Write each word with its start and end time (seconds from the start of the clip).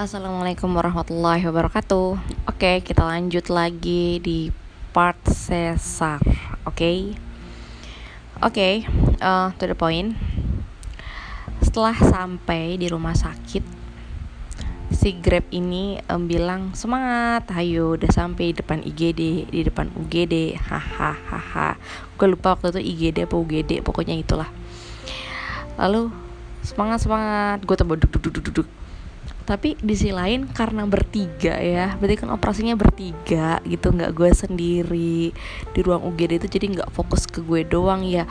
Assalamualaikum 0.00 0.72
warahmatullahi 0.72 1.44
wabarakatuh. 1.44 2.16
Oke, 2.48 2.80
kita 2.80 3.04
lanjut 3.04 3.52
lagi 3.52 4.16
di 4.16 4.48
part 4.96 5.20
sesar. 5.28 6.24
Oke, 6.64 7.12
oke, 8.40 8.68
uh, 9.20 9.52
to 9.60 9.68
the 9.68 9.76
point. 9.76 10.16
Setelah 11.60 11.92
sampai 11.92 12.80
di 12.80 12.88
rumah 12.88 13.12
sakit, 13.12 13.60
si 14.88 15.20
Grab 15.20 15.44
ini 15.52 16.00
um, 16.08 16.24
bilang 16.24 16.72
semangat, 16.72 17.52
ayo 17.60 18.00
udah 18.00 18.08
sampai 18.08 18.56
di 18.56 18.64
depan 18.64 18.80
IGD, 18.80 19.52
di 19.52 19.60
depan 19.68 19.92
UGD, 20.00 20.56
hahaha. 20.64 21.76
Gue 22.16 22.32
lupa 22.32 22.56
waktu 22.56 22.72
itu 22.72 22.80
IGD 22.88 23.28
apa 23.28 23.36
UGD, 23.36 23.84
pokoknya 23.84 24.16
itulah. 24.16 24.48
Lalu 25.76 26.08
semangat 26.64 27.04
semangat, 27.04 27.60
gue 27.68 27.76
tambah 27.76 28.00
duduk 28.00 28.16
duduk 28.16 28.48
duduk 28.48 28.79
tapi 29.50 29.74
di 29.82 29.98
sisi 29.98 30.14
lain 30.14 30.46
karena 30.46 30.86
bertiga 30.86 31.58
ya 31.58 31.98
berarti 31.98 32.22
kan 32.22 32.30
operasinya 32.30 32.78
bertiga 32.78 33.58
gitu 33.66 33.90
nggak 33.90 34.14
gue 34.14 34.30
sendiri 34.30 35.34
di 35.74 35.80
ruang 35.82 36.06
UGD 36.06 36.38
itu 36.38 36.46
jadi 36.46 36.66
nggak 36.78 36.94
fokus 36.94 37.26
ke 37.26 37.42
gue 37.42 37.66
doang 37.66 38.06
ya. 38.06 38.30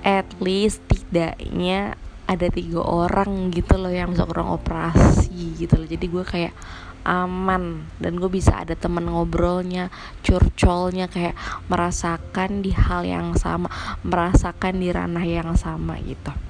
At 0.00 0.24
least 0.40 0.80
tidaknya 0.88 2.00
ada 2.24 2.48
tiga 2.48 2.80
orang 2.80 3.52
gitu 3.52 3.76
loh 3.76 3.92
yang 3.92 4.16
masuk 4.16 4.32
ruang 4.32 4.56
operasi 4.56 5.60
gitu 5.60 5.76
loh. 5.76 5.84
Jadi 5.84 6.06
gue 6.08 6.24
kayak 6.24 6.56
aman 7.04 7.84
dan 8.00 8.16
gue 8.16 8.30
bisa 8.32 8.64
ada 8.64 8.72
temen 8.72 9.04
ngobrolnya 9.04 9.92
curcolnya 10.24 11.12
kayak 11.12 11.36
merasakan 11.68 12.64
di 12.64 12.72
hal 12.72 13.04
yang 13.04 13.36
sama 13.36 13.68
merasakan 14.00 14.80
di 14.80 14.88
ranah 14.92 15.24
yang 15.24 15.56
sama 15.56 15.96
gitu 16.04 16.47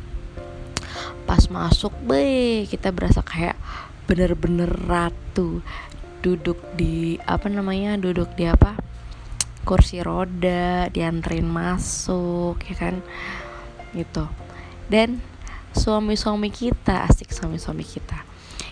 pas 1.29 1.45
masuk 1.53 1.93
be 2.09 2.65
kita 2.73 2.89
berasa 2.89 3.21
kayak 3.21 3.61
bener-bener 4.09 4.73
ratu. 4.89 5.61
Duduk 6.25 6.57
di 6.75 7.20
apa 7.29 7.53
namanya 7.53 8.01
duduk 8.01 8.33
di 8.33 8.48
apa 8.48 8.81
kursi 9.69 10.01
roda 10.01 10.89
dianterin 10.89 11.45
masuk 11.45 12.57
ya 12.65 12.75
kan? 12.81 13.05
Gitu. 13.93 14.25
Dan 14.89 15.20
suami-suami 15.77 16.48
kita 16.48 17.05
asik 17.05 17.29
suami-suami 17.29 17.85
kita 17.85 18.25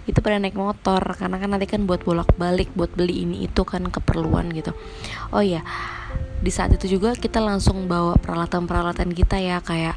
itu 0.09 0.17
pada 0.25 0.41
naik 0.41 0.57
motor. 0.57 1.05
Karena 1.13 1.37
kan 1.37 1.53
nanti 1.53 1.69
kan 1.69 1.85
buat 1.85 2.01
bolak-balik 2.09 2.73
buat 2.73 2.89
beli 2.97 3.29
ini 3.29 3.45
itu 3.45 3.69
kan 3.69 3.85
keperluan 3.93 4.48
gitu. 4.57 4.73
Oh 5.29 5.45
ya 5.45 5.61
di 6.41 6.53
saat 6.53 6.73
itu 6.73 6.97
juga 6.97 7.13
kita 7.17 7.41
langsung 7.41 7.89
bawa 7.89 8.17
peralatan-peralatan 8.20 9.13
kita 9.13 9.41
ya 9.41 9.61
kayak 9.61 9.97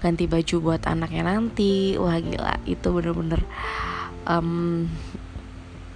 ganti 0.00 0.24
baju 0.24 0.56
buat 0.60 0.82
anaknya 0.88 1.22
nanti. 1.28 1.94
Wah 2.00 2.16
gila. 2.18 2.56
Itu 2.64 2.96
bener-bener 2.96 3.44
um, 4.24 4.88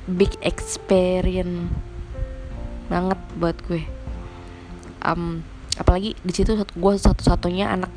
big 0.05 0.33
experience 0.45 1.73
banget 2.93 3.21
buat 3.41 3.57
gue. 3.65 3.83
Um, 5.05 5.41
apalagi 5.81 6.17
di 6.21 6.33
situ 6.33 6.55
gue 6.57 6.95
satu-satunya 6.95 7.73
anak 7.73 7.93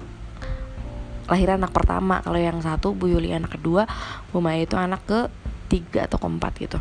lahiran 1.28 1.60
anak 1.60 1.76
pertama. 1.76 2.24
Kalau 2.24 2.40
yang 2.40 2.64
satu 2.64 2.96
Bu 2.96 3.12
Yuli 3.12 3.36
anak 3.36 3.60
kedua 3.60 3.84
Bu 4.32 4.40
Maya 4.40 4.64
itu 4.64 4.80
anak 4.80 5.04
ke 5.04 5.28
tiga 5.68 6.08
atau 6.08 6.16
keempat 6.16 6.56
gitu. 6.64 6.80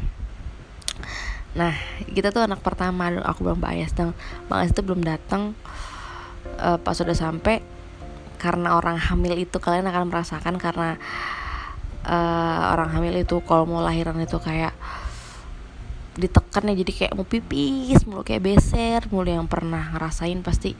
Nah 1.58 1.74
kita 2.14 2.30
tuh 2.30 2.46
anak 2.46 2.62
pertama. 2.62 3.10
Aku 3.26 3.42
bilang 3.42 3.58
Mbak 3.58 3.72
Ayas 3.74 3.92
dan 3.92 4.14
Mbak 4.46 4.56
Ayas 4.62 4.70
itu 4.70 4.82
belum 4.86 5.02
datang 5.02 5.58
uh, 6.62 6.78
pas 6.78 6.94
sudah 6.94 7.14
sampai 7.18 7.58
karena 8.36 8.76
orang 8.76 9.00
hamil 9.00 9.36
itu 9.36 9.56
kalian 9.58 9.88
akan 9.88 10.08
merasakan 10.08 10.56
karena 10.60 10.96
uh, 12.06 12.72
orang 12.72 12.92
hamil 12.94 13.14
itu 13.16 13.40
kalau 13.44 13.66
mau 13.66 13.82
lahiran 13.82 14.16
itu 14.22 14.38
kayak 14.38 14.72
ditekan 16.16 16.72
ya 16.72 16.74
jadi 16.80 16.92
kayak 16.96 17.12
mau 17.12 17.28
pipis 17.28 18.08
mulu 18.08 18.24
kayak 18.24 18.40
beser 18.40 19.04
mulu 19.12 19.28
yang 19.28 19.44
pernah 19.44 19.92
ngerasain 19.92 20.40
pasti 20.40 20.72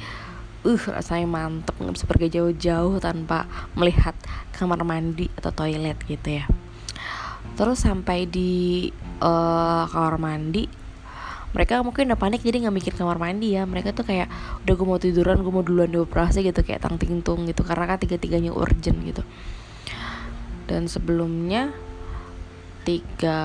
uh 0.65 0.83
rasanya 0.89 1.29
mantep 1.29 1.77
nggak 1.77 1.95
bisa 1.95 2.07
pergi 2.09 2.29
jauh-jauh 2.41 2.97
tanpa 2.99 3.45
melihat 3.77 4.17
kamar 4.57 4.83
mandi 4.83 5.31
atau 5.39 5.53
toilet 5.55 5.95
gitu 6.09 6.43
ya. 6.43 6.45
Terus 7.55 7.85
sampai 7.85 8.27
di 8.27 8.91
uh, 9.23 9.85
kamar 9.87 10.19
mandi 10.19 10.67
mereka 11.57 11.81
mungkin 11.81 12.13
udah 12.13 12.21
panik 12.21 12.45
jadi 12.45 12.69
nggak 12.69 12.77
mikir 12.77 12.93
kamar 12.93 13.17
mandi 13.17 13.57
ya. 13.57 13.65
Mereka 13.65 13.97
tuh 13.97 14.05
kayak 14.05 14.29
udah 14.69 14.75
gue 14.77 14.87
mau 14.87 15.01
tiduran 15.01 15.41
gue 15.41 15.49
mau 15.49 15.65
duluan 15.65 15.89
dioperasi 15.89 16.45
gitu 16.45 16.61
kayak 16.61 16.85
tang 16.85 17.01
ting 17.01 17.25
tung 17.25 17.49
gitu. 17.49 17.65
Karena 17.65 17.89
kan 17.89 17.97
tiga 17.97 18.21
tiganya 18.21 18.53
urgent 18.53 19.01
gitu. 19.01 19.25
Dan 20.69 20.85
sebelumnya 20.85 21.73
tiga 22.85 23.41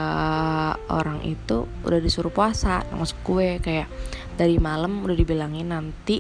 orang 0.92 1.24
itu 1.24 1.72
udah 1.88 2.00
disuruh 2.04 2.36
puasa 2.36 2.84
masuk 2.92 3.24
gue. 3.24 3.64
Kayak 3.64 3.88
dari 4.36 4.60
malam 4.60 5.08
udah 5.08 5.16
dibilangin 5.16 5.72
nanti 5.72 6.20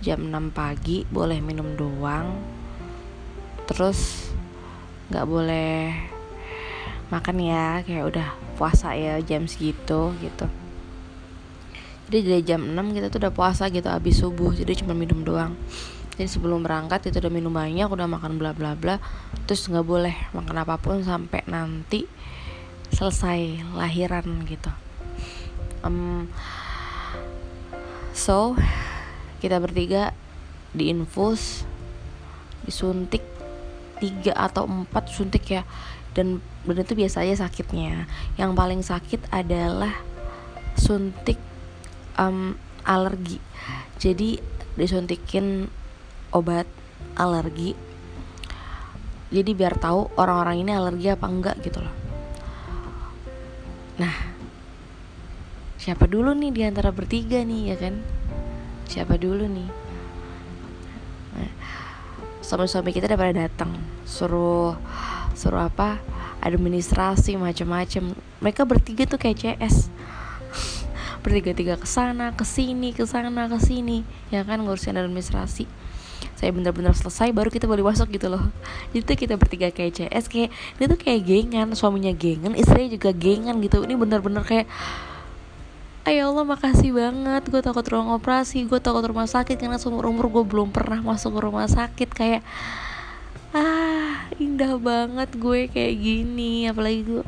jam 0.00 0.24
6 0.32 0.56
pagi 0.56 1.04
boleh 1.04 1.44
minum 1.44 1.76
doang. 1.76 2.32
Terus 3.68 4.32
nggak 5.12 5.26
boleh 5.28 5.92
makan 7.12 7.36
ya 7.44 7.84
kayak 7.84 8.08
udah 8.08 8.28
puasa 8.56 8.96
ya 8.96 9.20
jam 9.20 9.44
segitu 9.44 10.16
gitu 10.18 10.65
jadi 12.06 12.18
dari 12.22 12.42
jam 12.46 12.62
6 12.62 12.94
kita 12.94 13.06
tuh 13.10 13.18
udah 13.26 13.34
puasa 13.34 13.66
gitu 13.66 13.90
habis 13.90 14.22
subuh. 14.22 14.54
Jadi 14.54 14.78
cuma 14.78 14.94
minum 14.94 15.26
doang. 15.26 15.58
Jadi 16.14 16.30
sebelum 16.30 16.62
berangkat 16.62 17.10
itu 17.10 17.18
udah 17.18 17.32
minum 17.34 17.50
banyak 17.50 17.90
udah 17.90 18.06
makan 18.06 18.38
bla 18.38 18.54
bla 18.54 18.78
bla. 18.78 19.02
Terus 19.50 19.66
nggak 19.66 19.82
boleh 19.82 20.14
makan 20.30 20.56
apa 20.62 20.78
pun 20.78 21.02
sampai 21.02 21.42
nanti 21.50 22.06
selesai 22.94 23.58
lahiran 23.74 24.46
gitu. 24.46 24.70
Um, 25.82 26.30
so 28.14 28.54
kita 29.42 29.58
bertiga 29.58 30.14
diinfus 30.78 31.66
disuntik 32.62 33.22
tiga 33.98 34.30
atau 34.38 34.62
empat 34.70 35.10
suntik 35.10 35.42
ya. 35.50 35.66
Dan 36.14 36.38
dan 36.62 36.76
itu 36.86 36.94
biasa 36.94 37.26
aja 37.26 37.50
sakitnya. 37.50 38.06
Yang 38.38 38.50
paling 38.54 38.80
sakit 38.86 39.26
adalah 39.34 39.92
suntik 40.78 41.45
um, 42.20 42.56
alergi. 42.84 43.38
Jadi 43.96 44.40
disuntikin 44.76 45.68
obat 46.32 46.68
alergi. 47.16 47.72
Jadi 49.32 49.50
biar 49.56 49.74
tahu 49.80 50.12
orang-orang 50.20 50.62
ini 50.62 50.70
alergi 50.72 51.08
apa 51.10 51.26
enggak 51.26 51.56
gitu 51.64 51.82
loh. 51.82 51.94
Nah 53.98 54.14
siapa 55.76 56.10
dulu 56.10 56.34
nih 56.34 56.50
di 56.50 56.62
antara 56.66 56.90
bertiga 56.90 57.42
nih 57.42 57.74
ya 57.74 57.76
kan? 57.78 57.94
Siapa 58.86 59.18
dulu 59.18 59.50
nih? 59.50 59.68
Nah, 61.36 61.50
suami-suami 62.38 62.94
kita 62.94 63.10
udah 63.10 63.18
pada 63.18 63.34
datang. 63.34 63.74
Suruh 64.06 64.78
suruh 65.34 65.66
apa? 65.66 65.98
Administrasi 66.40 67.34
macam-macam. 67.34 68.14
Mereka 68.38 68.62
bertiga 68.62 69.10
tuh 69.10 69.18
kayak 69.18 69.42
CS 69.42 69.90
bertiga-tiga 71.26 71.74
ke 71.74 71.90
sana, 71.90 72.30
ke 72.30 72.46
sini, 72.46 72.94
ke 72.94 73.02
sana, 73.02 73.50
ke 73.50 73.58
sini, 73.58 74.06
ya 74.30 74.46
kan 74.46 74.62
ngurusin 74.62 74.94
administrasi. 74.94 75.66
Saya 76.38 76.54
benar-benar 76.54 76.94
selesai 76.94 77.34
baru 77.34 77.50
kita 77.50 77.66
boleh 77.66 77.82
masuk 77.82 78.06
gitu 78.14 78.30
loh. 78.30 78.46
Jadi 78.94 79.02
tuh 79.02 79.16
kita 79.18 79.34
bertiga 79.34 79.74
kayak 79.74 80.06
CS 80.06 80.30
kayak 80.30 80.54
dia 80.78 80.86
tuh 80.86 81.00
kayak 81.02 81.26
gengan, 81.26 81.74
suaminya 81.74 82.14
gengan, 82.14 82.54
istrinya 82.54 82.94
juga 82.94 83.10
gengan 83.10 83.58
gitu. 83.58 83.82
Ini 83.82 83.98
benar-benar 83.98 84.46
kayak 84.46 84.70
Ayo 86.06 86.30
Allah 86.30 86.46
makasih 86.46 86.94
banget 86.94 87.50
Gue 87.50 87.58
takut 87.66 87.82
ruang 87.82 88.14
operasi 88.14 88.62
Gue 88.70 88.78
takut 88.78 89.02
rumah 89.02 89.26
sakit 89.26 89.58
Karena 89.58 89.74
seumur 89.74 90.06
umur 90.06 90.30
gue 90.30 90.46
belum 90.46 90.70
pernah 90.70 91.02
masuk 91.02 91.34
ke 91.34 91.40
rumah 91.42 91.66
sakit 91.66 92.06
Kayak 92.14 92.46
Ah 93.50 94.30
indah 94.38 94.78
banget 94.78 95.34
gue 95.34 95.66
kayak 95.66 95.94
gini 95.98 96.70
Apalagi 96.70 97.02
gue 97.10 97.26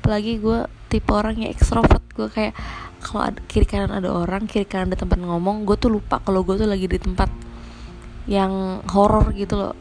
Apalagi 0.00 0.40
gue 0.40 0.64
tipe 0.88 1.10
orang 1.12 1.36
yang 1.36 1.50
ekstrovert 1.52 2.00
Gue 2.16 2.32
kayak 2.32 2.56
kalau 2.98 3.30
kiri 3.46 3.62
kanan 3.62 3.94
ada 3.94 4.10
orang 4.10 4.50
kiri 4.50 4.66
kanan 4.66 4.90
ada 4.90 5.06
tempat 5.06 5.22
ngomong 5.22 5.62
gue 5.62 5.78
tuh 5.78 5.86
lupa 5.86 6.18
kalau 6.18 6.42
gue 6.42 6.58
tuh 6.58 6.66
lagi 6.66 6.90
di 6.90 6.98
tempat 6.98 7.30
yang 8.26 8.82
horor 8.90 9.30
gitu 9.32 9.54
loh. 9.54 9.74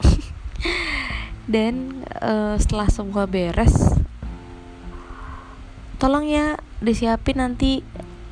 Dan 1.52 2.06
uh, 2.22 2.54
setelah 2.56 2.88
semua 2.88 3.26
beres 3.26 3.74
tolong 5.94 6.26
ya 6.28 6.58
disiapin 6.84 7.40
nanti 7.40 7.80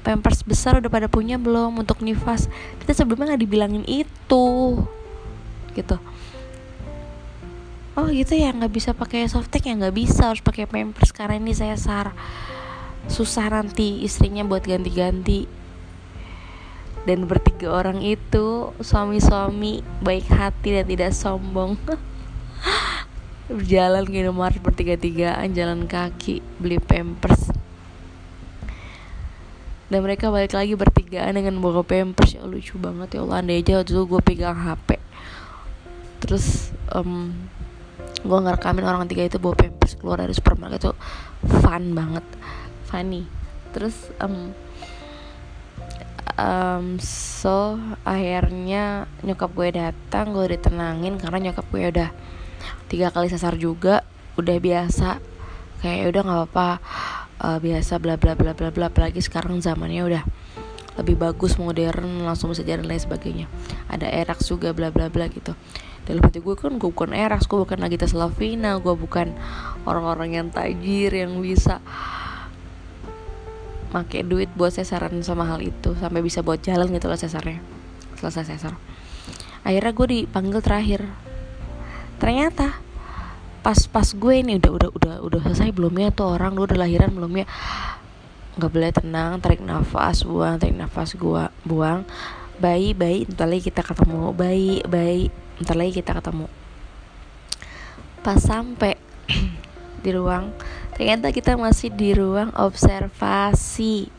pampers 0.03 0.45
besar 0.45 0.83
udah 0.83 0.91
pada 0.91 1.09
punya 1.11 1.39
belum 1.41 1.79
untuk 1.83 2.03
nifas? 2.07 2.47
Kita 2.83 2.93
sebelumnya 2.95 3.35
nggak 3.35 3.43
dibilangin 3.43 3.85
itu 3.87 4.79
gitu 5.73 5.97
oh 7.99 8.09
gitu 8.09 8.33
ya 8.37 8.53
nggak 8.53 8.73
bisa 8.73 8.91
pakai 8.97 9.29
softtek 9.29 9.69
ya? 9.69 9.75
Nggak 9.77 9.97
bisa 9.97 10.33
harus 10.33 10.43
pakai 10.45 10.65
pampers. 10.69 11.13
Karena 11.13 11.37
ini 11.37 11.53
saya 11.53 11.77
sar 11.77 12.17
susah 13.11 13.51
nanti 13.51 14.03
istrinya 14.05 14.45
buat 14.47 14.65
ganti-ganti. 14.65 15.49
Dan 17.03 17.27
bertiga 17.27 17.75
orang 17.75 17.99
itu 17.99 18.71
suami-suami 18.79 19.83
baik 20.01 20.27
hati 20.31 20.79
dan 20.79 20.87
tidak 20.87 21.13
sombong. 21.13 21.75
Berjalan 23.51 24.07
ke 24.07 24.23
Indomaret 24.23 24.63
bertiga-tigaan 24.63 25.51
jalan 25.51 25.91
kaki 25.91 26.41
beli 26.63 26.79
pampers. 26.79 27.51
Dan 29.91 30.01
mereka 30.07 30.33
balik 30.33 30.57
lagi 30.57 30.73
bertigaan 30.73 31.37
dengan 31.37 31.59
bawa 31.59 31.83
pampers. 31.83 32.39
Ya 32.39 32.47
lucu 32.47 32.79
banget. 32.79 33.19
Ya 33.19 33.27
Allah 33.27 33.43
andai 33.43 33.61
aja 33.61 33.83
waktu 33.83 33.93
itu 33.93 34.03
gue 34.09 34.21
pegang 34.25 34.57
HP 34.57 35.03
terus 36.23 36.71
um, 36.95 37.35
gue 38.21 38.39
ngerekamin 38.39 38.85
orang 38.85 39.09
tiga 39.09 39.27
itu 39.27 39.41
bawa 39.41 39.57
pampers 39.57 39.97
keluar 39.97 40.21
dari 40.21 40.35
supermarket 40.37 40.79
itu 40.85 40.93
fun 41.65 41.97
banget 41.97 42.27
funny. 42.87 43.25
Terus 43.73 43.97
um, 44.21 44.53
um, 46.37 47.01
so 47.01 47.81
akhirnya 48.05 49.09
nyokap 49.25 49.51
gue 49.57 49.69
datang 49.75 50.37
gue 50.37 50.45
ditenangin 50.55 51.17
karena 51.17 51.51
nyokap 51.51 51.67
gue 51.73 51.83
udah 51.89 52.11
tiga 52.87 53.09
kali 53.11 53.33
sasar 53.33 53.59
juga 53.59 54.07
udah 54.39 54.57
biasa. 54.61 55.19
Kayak 55.83 55.97
ya 55.99 56.07
udah 56.15 56.23
nggak 56.23 56.39
apa-apa 56.47 56.69
uh, 57.43 57.59
biasa 57.59 57.99
bla 57.99 58.15
bla 58.15 58.39
bla 58.39 58.55
bla 58.55 58.71
bla 58.71 58.87
apalagi 58.87 59.19
sekarang 59.19 59.59
zamannya 59.59 60.07
udah 60.07 60.23
lebih 61.01 61.17
bagus 61.17 61.57
modern 61.57 62.23
langsung 62.23 62.53
bisa 62.53 62.63
jalan 62.63 62.87
lain 62.87 63.03
sebagainya. 63.03 63.47
Ada 63.91 64.07
erax 64.13 64.47
juga 64.47 64.71
bla 64.71 64.95
bla 64.95 65.11
bla 65.11 65.27
gitu 65.27 65.59
dalam 66.03 66.23
hati 66.27 66.43
gue 66.43 66.55
kan 66.59 66.75
gue 66.83 66.91
bukan 66.91 67.15
erax 67.15 67.47
gue 67.47 67.63
bukan 67.63 67.79
Nagita 67.79 68.11
Slavina 68.11 68.75
gue 68.83 68.95
bukan 68.95 69.31
orang-orang 69.87 70.35
yang 70.35 70.47
tajir 70.51 71.15
yang 71.15 71.39
bisa 71.39 71.79
make 73.93 74.25
duit 74.25 74.49
buat 74.57 74.73
sesaran 74.73 75.21
sama 75.21 75.45
hal 75.47 75.61
itu 75.61 75.93
sampai 76.01 76.25
bisa 76.25 76.41
buat 76.41 76.59
jalan 76.65 76.89
gitu 76.97 77.07
loh 77.13 77.21
sesarnya. 77.21 77.61
Selesai 78.17 78.57
sesar. 78.57 78.75
Akhirnya 79.63 79.93
gue 79.93 80.07
dipanggil 80.09 80.61
terakhir. 80.65 81.01
Ternyata 82.17 82.81
pas 83.63 83.79
pas 83.87 84.09
gue 84.11 84.35
ini 84.35 84.59
udah 84.59 84.73
udah 84.75 84.91
udah 84.97 85.15
udah 85.23 85.41
selesai 85.47 85.71
belum 85.71 85.95
ya 86.03 86.09
tuh 86.11 86.35
orang 86.35 86.57
udah 86.57 86.75
lahiran 86.75 87.13
belum 87.13 87.45
ya? 87.45 87.47
Nggak 88.57 88.71
boleh 88.73 88.91
tenang 88.93 89.33
tarik 89.39 89.61
nafas 89.61 90.25
buang 90.25 90.57
tarik 90.57 90.77
nafas 90.77 91.15
gua 91.15 91.53
buang. 91.63 92.09
Bayi 92.61 92.97
bayi 92.97 93.29
lagi 93.29 93.61
kita 93.61 93.85
ketemu. 93.85 94.33
Bayi 94.33 94.81
bayi 94.89 95.29
entar 95.63 95.79
lagi 95.79 95.95
kita 95.95 96.19
ketemu. 96.19 96.51
Pas 98.27 98.43
sampai 98.43 98.99
di 100.03 100.11
ruang 100.11 100.51
ternyata 100.99 101.31
kita 101.31 101.55
masih 101.55 101.95
di 101.95 102.11
ruang 102.13 102.51
observasi. 102.59 104.11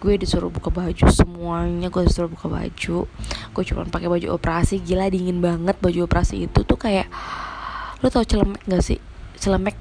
Gue 0.00 0.16
disuruh 0.16 0.48
buka 0.48 0.72
baju 0.72 1.04
semuanya 1.12 1.90
gue 1.90 2.06
disuruh 2.06 2.30
buka 2.30 2.46
baju. 2.46 3.04
Gue 3.50 3.64
cuma 3.66 3.84
pakai 3.84 4.06
baju 4.06 4.38
operasi 4.38 4.80
gila 4.80 5.10
dingin 5.10 5.42
banget 5.42 5.76
baju 5.82 6.06
operasi 6.06 6.46
itu 6.48 6.62
tuh 6.64 6.78
kayak 6.78 7.10
lo 8.00 8.08
tau 8.08 8.24
celemek 8.24 8.62
gak 8.64 8.80
sih? 8.80 8.96
Celemek 9.36 9.76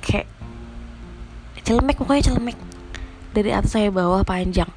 kayak 0.00 0.30
celemek 1.66 1.98
pokoknya 2.00 2.32
celemek. 2.32 2.56
Dari 3.34 3.50
atas 3.50 3.74
saya 3.74 3.90
bawah 3.90 4.22
panjang. 4.22 4.70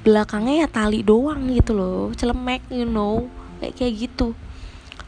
Belakangnya 0.00 0.64
ya 0.64 0.68
tali 0.72 1.04
doang 1.04 1.52
gitu 1.52 1.76
loh 1.76 2.08
celemek 2.16 2.64
you 2.72 2.88
know 2.88 3.28
kayak 3.60 3.76
kayak 3.76 3.94
gitu 4.08 4.32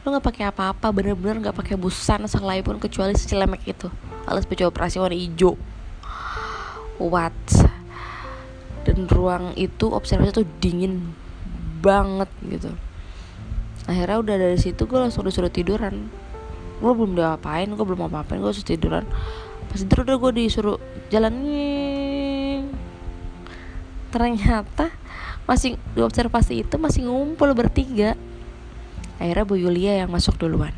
lo 0.03 0.11
nggak 0.11 0.25
pakai 0.27 0.43
apa-apa 0.51 0.91
bener-bener 0.91 1.39
nggak 1.39 1.55
pakai 1.55 1.79
busan 1.79 2.27
sekelai 2.27 2.59
pun 2.59 2.75
kecuali 2.75 3.15
si 3.15 3.31
celemek 3.31 3.63
itu. 3.63 3.87
Alas 4.27 4.43
baju 4.43 4.67
operasi 4.67 4.99
warna 4.99 5.15
hijau. 5.15 5.55
What? 6.99 7.35
Dan 8.83 9.07
ruang 9.07 9.55
itu 9.55 9.87
observasi 9.87 10.43
tuh 10.43 10.47
dingin 10.59 11.15
banget 11.79 12.27
gitu. 12.43 12.75
Akhirnya 13.87 14.19
udah 14.19 14.35
dari 14.35 14.59
situ 14.59 14.83
gue 14.83 14.99
langsung 14.99 15.23
disuruh 15.23 15.51
tiduran. 15.51 16.11
Gue 16.83 16.91
belum 16.91 17.15
diapain 17.15 17.71
gue 17.71 17.85
belum 17.87 18.11
apa 18.11 18.27
apain 18.27 18.43
gue 18.43 18.51
harus 18.51 18.67
tiduran. 18.67 19.07
Pas 19.71 19.79
tidur 19.79 20.03
udah 20.03 20.15
gue 20.19 20.31
disuruh 20.43 20.77
jalan 21.07 21.31
ternyata 24.13 24.93
masih 25.49 25.75
di 25.97 25.99
observasi 26.05 26.61
itu 26.61 26.75
masih 26.77 27.09
ngumpul 27.09 27.49
bertiga 27.57 28.13
akhirnya 29.21 29.45
Bu 29.45 29.55
Yulia 29.59 30.05
yang 30.05 30.09
masuk 30.09 30.37
duluan. 30.39 30.73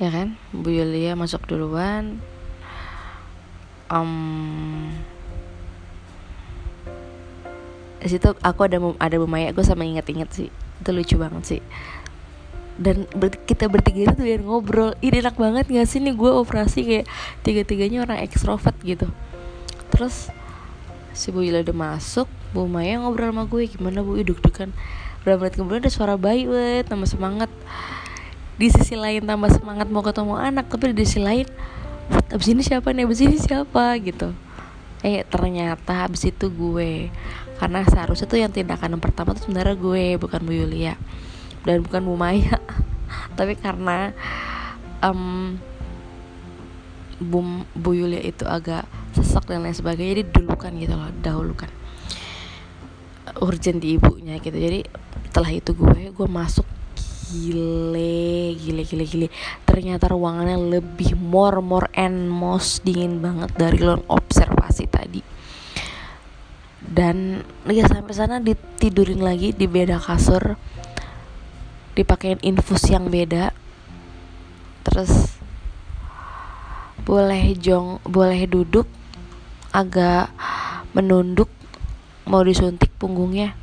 Ya 0.00 0.08
kan? 0.08 0.40
Bu 0.50 0.72
Yulia 0.72 1.12
masuk 1.12 1.44
duluan. 1.44 2.24
Um, 3.90 4.88
di 8.00 8.08
situ 8.08 8.32
aku 8.40 8.64
ada 8.64 8.80
ada 8.96 9.16
Bu 9.20 9.28
Maya 9.28 9.52
gue 9.52 9.60
sama 9.60 9.84
inget-inget 9.84 10.30
sih. 10.32 10.48
Itu 10.80 10.96
lucu 10.96 11.20
banget 11.20 11.44
sih. 11.44 11.60
Dan 12.80 13.04
ber 13.12 13.28
kita 13.44 13.68
bertiga 13.68 14.16
itu 14.16 14.24
yang 14.24 14.48
ngobrol. 14.48 14.96
Ini 15.04 15.20
enak 15.20 15.36
banget 15.36 15.68
gak 15.68 15.84
sih 15.84 16.00
nih 16.00 16.16
gue 16.16 16.32
operasi 16.32 16.80
kayak 16.80 17.06
tiga 17.44 17.60
tiganya 17.68 18.08
orang 18.08 18.24
ekstrovert 18.24 18.78
gitu. 18.80 19.04
Terus 19.92 20.32
si 21.12 21.28
Bu 21.28 21.44
Yula 21.44 21.60
udah 21.60 21.76
masuk 21.76 22.24
Bu 22.56 22.64
Maya 22.64 23.04
ngobrol 23.04 23.36
sama 23.36 23.44
gue 23.44 23.68
gimana 23.68 24.00
Bu? 24.00 24.16
Duduk 24.16 24.48
kan 24.48 24.72
berapa 25.20 25.46
menit 25.46 25.54
kemudian 25.60 25.80
ada 25.84 25.92
suara 25.92 26.14
bayi 26.16 26.48
wet 26.48 26.88
tambah 26.88 27.08
semangat. 27.08 27.50
Di 28.60 28.68
sisi 28.68 28.92
lain 28.92 29.24
tambah 29.24 29.48
semangat 29.52 29.88
mau 29.88 30.04
ketemu 30.04 30.36
anak 30.36 30.68
tapi 30.68 30.92
di 30.92 31.04
sisi 31.08 31.20
lain 31.20 31.48
abis 32.30 32.48
ini 32.52 32.62
siapa 32.64 32.92
nih? 32.92 33.04
Abis 33.08 33.20
ini 33.24 33.36
siapa? 33.36 33.96
Gitu. 34.00 34.32
Eh 35.00 35.24
ternyata 35.28 36.08
abis 36.08 36.28
itu 36.28 36.46
gue. 36.48 37.08
Karena 37.60 37.84
seharusnya 37.84 38.26
tuh 38.28 38.40
yang 38.40 38.52
tindakan 38.52 38.96
yang 38.96 39.02
pertama 39.04 39.36
tuh 39.36 39.48
sebenarnya 39.48 39.76
gue 39.76 40.04
bukan 40.20 40.40
Bu 40.44 40.52
Yulia. 40.52 40.94
Dan 41.64 41.84
bukan 41.84 42.04
Bu 42.04 42.16
Maya. 42.16 42.56
Tapi 43.38 43.56
karena 43.56 44.12
um, 45.04 45.56
Bu, 47.20 47.64
Bu 47.76 47.92
Yulia 47.92 48.24
itu 48.24 48.48
agak 48.48 48.88
sesak 49.12 49.44
dan 49.44 49.66
lain 49.66 49.76
sebagainya 49.76 50.22
jadi 50.22 50.24
dulukan 50.32 50.72
gitu 50.78 50.94
loh 50.94 51.10
dahulukan 51.20 51.68
urgent 53.40 53.80
di 53.80 53.96
ibunya 53.96 54.36
gitu. 54.38 54.54
Jadi 54.54 54.84
setelah 55.30 55.50
itu 55.50 55.72
gue 55.74 56.12
gue 56.12 56.28
masuk 56.28 56.66
gile 57.30 58.54
gile 58.58 58.82
gile 58.84 59.04
gile. 59.06 59.28
Ternyata 59.64 60.10
ruangannya 60.10 60.80
lebih 60.80 61.14
more 61.16 61.62
more 61.62 61.88
and 61.94 62.28
most 62.28 62.82
dingin 62.82 63.22
banget 63.22 63.50
dari 63.56 63.78
ruang 63.80 64.04
observasi 64.10 64.84
tadi. 64.90 65.22
Dan 66.80 67.40
ya 67.70 67.86
sampai 67.86 68.14
sana 68.16 68.42
ditidurin 68.42 69.22
lagi 69.22 69.54
di 69.54 69.70
beda 69.70 70.02
kasur 70.02 70.58
dipakein 71.94 72.42
infus 72.42 72.88
yang 72.90 73.06
beda. 73.08 73.54
Terus 74.82 75.38
boleh 77.06 77.56
jong 77.56 78.02
boleh 78.04 78.44
duduk 78.50 78.86
agak 79.70 80.34
menunduk 80.94 81.46
mau 82.30 82.46
disuntik 82.46 82.94
punggungnya. 82.94 83.58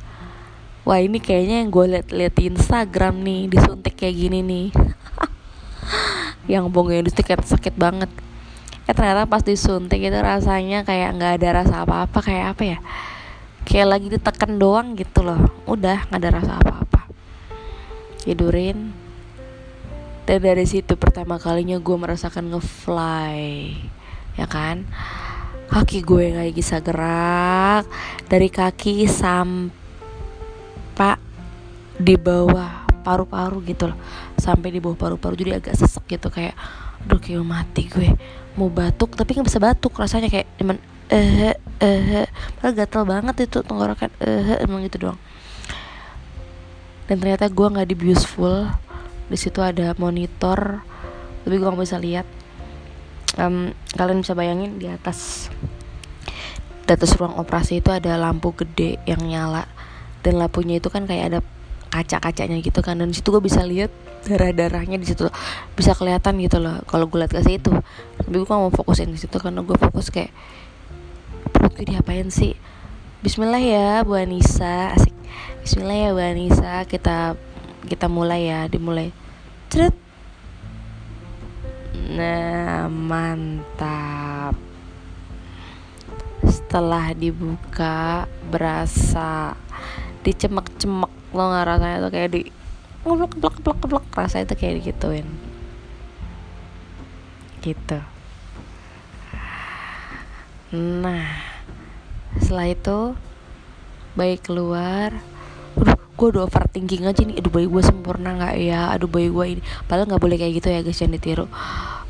Wah 0.84 1.00
ini 1.00 1.16
kayaknya 1.24 1.64
yang 1.64 1.72
gue 1.72 1.84
liat-liat 1.96 2.34
di 2.36 2.44
Instagram 2.52 3.24
nih 3.24 3.48
disuntik 3.48 3.96
kayak 3.96 4.16
gini 4.16 4.38
nih. 4.44 4.66
Yang 6.52 6.64
punggungnya 6.72 7.08
disuntik 7.08 7.32
sakit 7.32 7.76
banget. 7.76 8.08
Eh 8.88 8.92
ternyata 8.96 9.28
pas 9.28 9.44
disuntik 9.44 10.00
itu 10.00 10.16
rasanya 10.16 10.84
kayak 10.84 11.16
nggak 11.16 11.32
ada 11.40 11.48
rasa 11.64 11.74
apa-apa 11.84 12.24
kayak 12.24 12.56
apa 12.56 12.62
ya? 12.64 12.78
Kayak 13.68 13.88
lagi 13.88 14.06
ditekan 14.12 14.56
doang 14.56 14.96
gitu 14.96 15.24
loh. 15.24 15.40
Udah 15.68 16.08
nggak 16.08 16.20
ada 16.24 16.30
rasa 16.40 16.52
apa-apa. 16.56 17.04
Tidurin. 18.24 18.92
Dan 20.24 20.40
dari 20.44 20.64
situ 20.68 20.96
pertama 20.96 21.40
kalinya 21.40 21.76
gue 21.80 21.96
merasakan 21.96 22.52
ngefly 22.52 23.40
ya 24.38 24.46
kan 24.46 24.86
kaki 25.68 26.00
gue 26.00 26.32
nggak 26.32 26.56
bisa 26.56 26.80
gerak 26.80 27.84
dari 28.26 28.48
kaki 28.48 29.04
sampai 29.04 29.76
di 31.98 32.14
bawah 32.16 32.88
paru-paru 33.04 33.60
gitu 33.68 33.92
loh. 33.92 33.98
Sampai 34.40 34.72
di 34.72 34.80
bawah 34.80 34.96
paru-paru. 34.96 35.36
Jadi 35.36 35.50
agak 35.56 35.74
sesek 35.76 36.08
gitu 36.08 36.32
kayak 36.32 36.56
aduh 37.04 37.20
kayak 37.20 37.44
mati 37.44 37.86
gue. 37.86 38.08
Mau 38.56 38.72
batuk 38.72 39.14
tapi 39.14 39.36
nggak 39.36 39.46
bisa 39.46 39.60
batuk 39.60 39.92
rasanya 39.96 40.32
kayak 40.32 40.48
cuman 40.58 40.76
eh 41.08 41.56
eh 41.80 42.28
padahal 42.60 42.74
gatel 42.76 43.04
banget 43.08 43.48
itu 43.48 43.64
tenggorokan 43.64 44.12
eh 44.20 44.64
emang 44.64 44.84
gitu 44.88 45.08
doang. 45.08 45.20
Dan 47.08 47.20
ternyata 47.20 47.48
gue 47.48 47.66
nggak 47.68 47.88
di 47.88 47.96
beautiful 47.96 48.68
di 49.28 49.36
situ 49.36 49.60
ada 49.60 49.92
monitor 50.00 50.80
tapi 51.44 51.54
gue 51.56 51.64
nggak 51.64 51.84
bisa 51.84 52.00
lihat 52.00 52.26
um, 53.38 53.72
kalian 53.94 54.20
bisa 54.20 54.34
bayangin 54.34 54.76
di 54.76 54.90
atas 54.90 55.48
di 56.84 56.90
atas 56.90 57.14
ruang 57.16 57.36
operasi 57.38 57.84
itu 57.84 57.92
ada 57.92 58.18
lampu 58.18 58.52
gede 58.52 58.98
yang 59.06 59.22
nyala. 59.22 59.68
Dan 60.24 60.42
lampunya 60.42 60.82
itu 60.82 60.90
kan 60.90 61.06
kayak 61.06 61.24
ada 61.32 61.40
kaca-kacanya 61.88 62.58
gitu 62.60 62.80
kan. 62.82 62.98
Dan 62.98 63.14
situ 63.14 63.30
gue 63.30 63.40
bisa 63.40 63.62
lihat 63.62 63.94
darah-darahnya 64.26 64.98
di 64.98 65.06
situ. 65.06 65.28
Bisa 65.76 65.94
kelihatan 65.94 66.40
gitu 66.42 66.58
loh 66.58 66.82
kalau 66.88 67.06
gue 67.06 67.20
lihat 67.20 67.32
ke 67.32 67.44
situ. 67.44 67.70
Tapi 68.18 68.34
gue 68.34 68.48
mau 68.48 68.72
fokusin 68.72 69.14
di 69.14 69.20
situ 69.20 69.36
karena 69.38 69.62
gue 69.62 69.76
fokus 69.76 70.08
kayak 70.08 70.32
perut 71.54 71.72
gue 71.76 71.86
diapain 71.92 72.28
sih? 72.32 72.56
Bismillah 73.20 73.62
ya 73.62 73.88
Bu 74.02 74.16
Anissa. 74.16 74.96
Asik. 74.96 75.14
Bismillah 75.60 75.96
ya 75.96 76.08
Bu 76.16 76.20
Anissa. 76.24 76.88
Kita 76.88 77.36
kita 77.84 78.08
mulai 78.08 78.48
ya 78.48 78.64
dimulai. 78.66 79.12
Ceret 79.68 80.07
Nah, 82.08 82.88
mantap. 82.88 84.56
Setelah 86.40 87.12
dibuka, 87.12 88.24
berasa 88.48 89.52
dicemek-cemek 90.24 91.12
lo 91.36 91.42
nggak 91.52 91.66
rasanya 91.68 91.96
tuh 92.00 92.10
kayak 92.12 92.30
di 92.32 92.40
ngeblok 93.04 93.32
blok 93.36 93.56
blok 93.60 93.80
blok 93.84 94.04
rasanya 94.16 94.52
tuh 94.52 94.56
kayak 94.56 94.80
digituin. 94.80 95.28
Gitu. 97.60 97.98
Nah 100.72 101.28
setelah 102.40 102.68
itu 102.68 102.98
baik 104.16 104.48
keluar. 104.48 105.16
Aduh 105.78 105.96
gue 105.96 106.28
udah 106.32 106.44
overthinking 106.48 107.08
aja 107.08 107.24
nih. 107.24 107.40
Aduh 107.40 107.52
bayi 107.52 107.68
gue 107.68 107.82
sempurna 107.84 108.36
nggak 108.36 108.56
ya? 108.60 108.92
Aduh 108.92 109.08
bayi 109.08 109.28
gue 109.32 109.44
ini. 109.58 109.62
Padahal 109.88 110.08
nggak 110.12 110.22
boleh 110.22 110.36
kayak 110.36 110.60
gitu 110.60 110.68
ya 110.68 110.80
guys 110.84 110.96
jangan 110.96 111.16
ditiru 111.16 111.46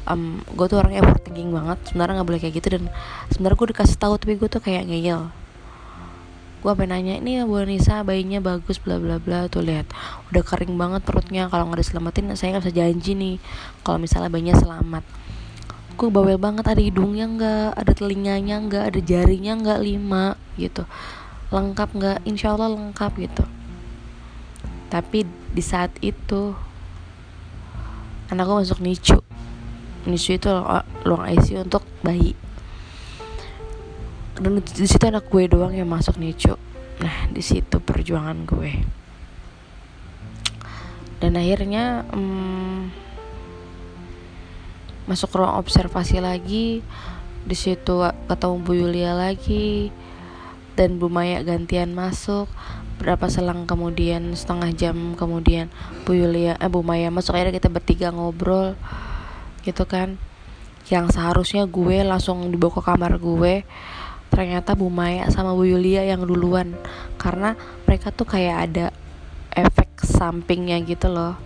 um, 0.08 0.40
gue 0.56 0.66
tuh 0.66 0.80
orangnya 0.80 1.04
overthinking 1.04 1.52
banget. 1.52 1.78
Sebenarnya 1.92 2.20
nggak 2.20 2.28
boleh 2.28 2.40
kayak 2.40 2.54
gitu 2.56 2.68
dan 2.80 2.84
sebenarnya 3.30 3.56
gue 3.60 3.68
dikasih 3.76 3.96
tahu 4.00 4.14
tapi 4.16 4.34
gue 4.40 4.48
tuh 4.48 4.62
kayak 4.64 4.88
ngeyel. 4.88 5.28
Gue 6.58 6.72
pengen 6.74 6.98
nanya 6.98 7.14
ini 7.22 7.38
Bu 7.46 7.62
Nisa 7.62 8.02
bayinya 8.02 8.42
bagus 8.42 8.82
bla 8.82 8.98
bla 8.98 9.22
bla. 9.22 9.46
Tuh 9.46 9.62
lihat 9.62 9.86
udah 10.32 10.42
kering 10.42 10.74
banget 10.74 11.06
perutnya. 11.06 11.46
Kalau 11.46 11.70
nggak 11.70 11.84
diselamatin 11.84 12.34
saya 12.34 12.58
nggak 12.58 12.64
bisa 12.66 12.74
janji 12.74 13.12
nih 13.14 13.36
kalau 13.86 14.02
misalnya 14.02 14.32
bayinya 14.32 14.56
selamat. 14.58 15.04
Gue 15.94 16.08
bawel 16.10 16.38
banget 16.38 16.66
ada 16.66 16.82
hidungnya 16.82 17.26
nggak? 17.30 17.70
Ada 17.78 17.92
telinganya 17.94 18.56
nggak? 18.64 18.84
Ada 18.90 19.00
jarinya 19.02 19.52
nggak 19.54 19.80
lima? 19.84 20.34
Gitu. 20.58 20.82
Lengkap 21.54 21.88
nggak? 21.94 22.18
Insya 22.26 22.58
Allah 22.58 22.74
lengkap 22.74 23.12
gitu. 23.22 23.44
Tapi 24.88 25.28
di 25.28 25.62
saat 25.62 25.94
itu 26.00 26.56
anakku 28.28 28.60
masuk 28.60 28.80
nicu 28.82 29.27
nicu 30.06 30.38
itu 30.38 30.50
ruang 31.02 31.24
ICU 31.26 31.66
untuk 31.66 31.82
bayi. 32.04 32.36
Dan 34.38 34.62
di 34.62 34.86
situ 34.86 35.02
anak 35.02 35.26
gue 35.26 35.50
doang 35.50 35.74
yang 35.74 35.90
masuk 35.90 36.14
nicu 36.20 36.54
nah 36.98 37.30
di 37.30 37.42
situ 37.42 37.78
perjuangan 37.78 38.42
gue. 38.42 38.72
Dan 41.18 41.34
akhirnya 41.34 42.06
hmm, 42.14 42.94
masuk 45.10 45.34
ruang 45.34 45.58
observasi 45.58 46.22
lagi. 46.22 46.82
Di 47.48 47.56
situ 47.58 48.06
ketemu 48.30 48.56
Bu 48.62 48.72
Yulia 48.74 49.18
lagi. 49.18 49.90
Dan 50.78 51.02
Bu 51.02 51.10
Maya 51.10 51.42
gantian 51.42 51.90
masuk. 51.94 52.46
Berapa 52.98 53.30
selang 53.30 53.66
kemudian 53.66 54.34
setengah 54.34 54.74
jam 54.74 55.14
kemudian 55.14 55.70
Bu 56.06 56.14
Yulia 56.18 56.54
eh 56.58 56.70
Bu 56.70 56.86
Maya 56.86 57.10
masuk. 57.10 57.34
Akhirnya 57.34 57.58
kita 57.58 57.70
bertiga 57.70 58.14
ngobrol 58.14 58.78
gitu 59.62 59.84
kan. 59.84 60.20
Yang 60.88 61.20
seharusnya 61.20 61.68
gue 61.68 62.00
langsung 62.00 62.48
dibawa 62.48 62.80
ke 62.80 62.82
kamar 62.82 63.12
gue 63.20 63.54
ternyata 64.28 64.76
Bu 64.76 64.92
Maya 64.92 65.26
sama 65.32 65.56
Bu 65.56 65.68
Yulia 65.68 66.04
yang 66.04 66.24
duluan. 66.24 66.76
Karena 67.20 67.56
mereka 67.84 68.12
tuh 68.12 68.28
kayak 68.28 68.56
ada 68.70 68.86
efek 69.52 70.00
sampingnya 70.04 70.80
gitu 70.84 71.08
loh. 71.10 71.36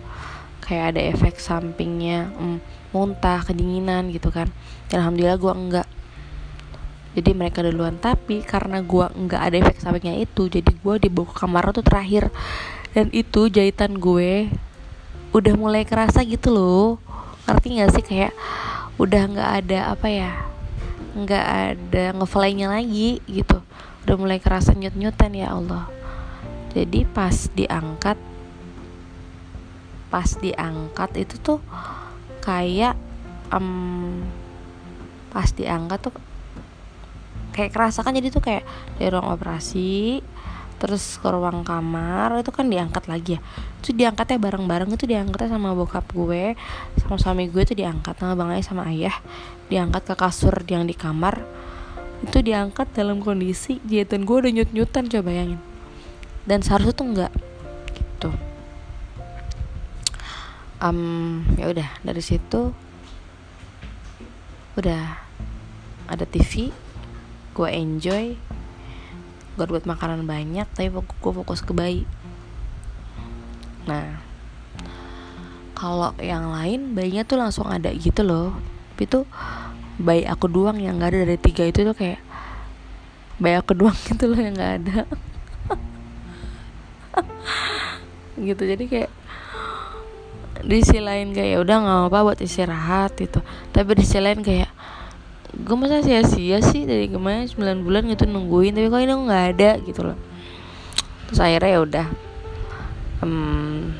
Kayak 0.63 0.95
ada 0.95 1.01
efek 1.11 1.43
sampingnya 1.43 2.31
mm, 2.31 2.57
muntah 2.95 3.43
kedinginan 3.43 4.11
gitu 4.15 4.31
kan. 4.31 4.47
Dan 4.87 5.03
alhamdulillah 5.03 5.39
gue 5.39 5.53
enggak. 5.53 5.87
Jadi 7.13 7.29
mereka 7.35 7.59
duluan. 7.65 7.99
Tapi 7.99 8.41
karena 8.47 8.79
gue 8.79 9.05
nggak 9.11 9.41
ada 9.41 9.55
efek 9.59 9.77
sampingnya 9.83 10.23
itu 10.23 10.47
jadi 10.47 10.71
gue 10.71 10.95
dibawa 11.03 11.27
ke 11.27 11.35
kamar 11.35 11.63
tuh 11.75 11.83
terakhir. 11.83 12.31
Dan 12.93 13.09
itu 13.11 13.49
jahitan 13.49 13.97
gue 13.99 14.47
udah 15.33 15.53
mulai 15.57 15.81
kerasa 15.81 16.21
gitu 16.21 16.53
loh 16.53 17.01
ngerti 17.45 17.67
gak 17.79 17.91
sih? 17.95 18.03
Kayak 18.03 18.33
udah 19.01 19.23
nggak 19.25 19.51
ada 19.65 19.79
apa 19.97 20.07
ya 20.07 20.31
nggak 21.13 21.45
ada 21.45 22.03
ngeflynya 22.17 22.67
lagi 22.73 23.21
gitu. 23.29 23.61
Udah 24.05 24.15
mulai 24.17 24.41
kerasa 24.41 24.73
nyut 24.73 24.97
nyutan 24.97 25.33
ya 25.33 25.53
Allah. 25.53 25.85
Jadi 26.73 27.05
pas 27.05 27.49
diangkat 27.53 28.17
pas 30.13 30.29
diangkat 30.37 31.25
itu 31.25 31.41
tuh 31.41 31.59
kayak 32.45 32.93
um, 33.49 34.21
pas 35.33 35.49
diangkat 35.49 35.97
tuh 36.05 36.13
kayak 37.53 37.73
kerasa 37.73 38.05
kan 38.05 38.13
jadi 38.13 38.29
tuh 38.29 38.41
kayak 38.41 38.65
dari 38.97 39.09
ruang 39.09 39.33
operasi 39.33 40.21
terus 40.83 41.15
ke 41.15 41.31
ruang 41.31 41.63
kamar 41.63 42.43
itu 42.43 42.51
kan 42.51 42.67
diangkat 42.67 43.07
lagi 43.07 43.39
ya. 43.39 43.41
Itu 43.79 43.95
diangkatnya 43.95 44.35
bareng-bareng 44.35 44.91
itu 44.91 45.07
diangkatnya 45.07 45.55
sama 45.55 45.71
bokap 45.71 46.03
gue 46.11 46.59
sama 46.99 47.15
suami 47.15 47.47
gue 47.47 47.63
itu 47.63 47.71
diangkat 47.71 48.19
sama 48.19 48.35
bang 48.35 48.59
ayah 48.59 48.65
sama 48.67 48.83
ayah. 48.91 49.15
Diangkat 49.71 50.03
ke 50.11 50.15
kasur 50.19 50.51
yang 50.67 50.83
di 50.83 50.91
kamar 50.91 51.39
itu 52.27 52.43
diangkat 52.43 52.91
dalam 52.91 53.23
kondisi 53.23 53.79
jahitan 53.87 54.27
gue 54.27 54.35
udah 54.35 54.51
nyut-nyutan 54.59 55.07
coba 55.07 55.23
bayangin. 55.31 55.63
Dan 56.43 56.59
seharusnya 56.59 56.91
tuh 56.91 57.07
enggak 57.07 57.31
gitu. 57.95 58.29
Um, 60.83 61.47
ya 61.55 61.71
udah 61.71 61.87
dari 62.03 62.19
situ 62.19 62.75
udah 64.75 65.15
ada 66.11 66.27
TV 66.27 66.75
gue 67.55 67.69
enjoy 67.71 68.35
gue 69.53 69.65
buat 69.69 69.85
makanan 69.85 70.25
banyak 70.25 70.65
tapi 70.73 70.89
gue 70.89 71.31
fokus 71.33 71.61
ke 71.61 71.71
bayi. 71.77 72.03
Nah 73.85 74.17
kalau 75.77 76.15
yang 76.17 76.49
lain 76.49 76.95
bayinya 76.95 77.27
tuh 77.27 77.37
langsung 77.37 77.69
ada 77.69 77.93
gitu 77.93 78.25
loh. 78.25 78.57
Tapi 78.93 79.03
tuh 79.05 79.25
bayi 80.01 80.25
aku 80.25 80.49
doang 80.49 80.81
yang 80.81 80.97
nggak 80.97 81.11
ada. 81.13 81.19
Dari 81.27 81.37
tiga 81.37 81.63
itu 81.69 81.85
tuh 81.85 81.93
kayak 81.93 82.17
bayi 83.37 83.59
aku 83.61 83.77
doang 83.77 83.97
gitu 84.09 84.31
loh 84.33 84.39
yang 84.41 84.55
nggak 84.57 84.73
ada. 84.81 84.99
Gitu 88.33 88.65
jadi 88.65 88.83
kayak 88.89 89.11
di 90.65 90.81
sisi 90.81 90.97
lain 90.97 91.37
kayak 91.37 91.49
ya 91.53 91.57
udah 91.61 91.77
nggak 91.85 91.99
apa 92.09 92.17
buat 92.25 92.39
istirahat 92.41 93.13
gitu. 93.21 93.45
Tapi 93.69 93.93
di 93.93 94.01
sisi 94.01 94.17
lain 94.17 94.41
kayak 94.41 94.72
gue 95.53 95.75
masa 95.77 96.01
sia-sia 96.01 96.57
sih 96.65 96.89
dari 96.89 97.05
kemarin 97.05 97.45
9 97.45 97.85
bulan 97.85 98.09
gitu 98.09 98.25
nungguin 98.25 98.73
tapi 98.73 98.89
kok 98.89 99.01
ini 99.05 99.13
nggak 99.13 99.45
ada 99.53 99.71
gitu 99.85 100.01
loh. 100.01 100.17
Terus 101.29 101.39
akhirnya 101.39 101.69
ya 101.69 101.79
udah 101.85 102.07
um, 103.21 103.93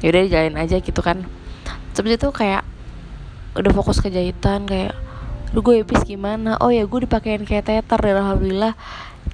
ya 0.00 0.08
udah 0.08 0.22
jalanin 0.24 0.56
aja 0.56 0.80
gitu 0.80 1.00
kan. 1.04 1.20
Terus 1.92 2.16
itu 2.16 2.28
kayak 2.32 2.64
udah 3.56 3.72
fokus 3.76 4.00
ke 4.00 4.08
jahitan 4.08 4.64
kayak 4.64 4.96
lu 5.52 5.60
gue 5.60 5.84
habis 5.84 6.00
gimana? 6.08 6.56
Oh 6.64 6.72
ya 6.72 6.88
gue 6.88 7.04
dipakein 7.04 7.44
kateter 7.44 8.00
dan 8.00 8.16
alhamdulillah 8.16 8.72